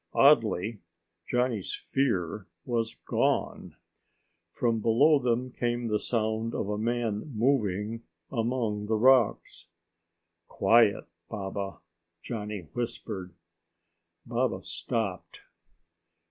Oddly, 0.15 0.79
Johnny's 1.29 1.75
fear 1.75 2.47
was 2.65 2.95
gone. 3.05 3.75
From 4.51 4.79
below 4.79 5.19
them 5.19 5.51
came 5.51 5.89
the 5.89 5.99
sound 5.99 6.55
of 6.55 6.69
a 6.69 6.77
man 6.79 7.31
moving 7.37 8.01
among 8.31 8.87
the 8.87 8.95
rocks. 8.95 9.67
"Quiet, 10.47 11.05
Baba," 11.29 11.81
Johnny 12.23 12.61
whispered. 12.73 13.35
Baba 14.25 14.63
stopped. 14.63 15.41